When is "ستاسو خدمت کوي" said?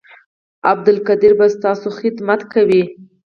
1.55-2.83